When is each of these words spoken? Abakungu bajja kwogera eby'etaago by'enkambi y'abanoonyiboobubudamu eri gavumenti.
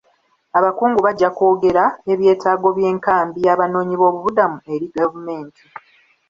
Abakungu 0.57 0.99
bajja 1.05 1.29
kwogera 1.35 1.83
eby'etaago 2.11 2.67
by'enkambi 2.77 3.39
y'abanoonyiboobubudamu 3.45 4.57
eri 4.73 4.87
gavumenti. 4.95 5.63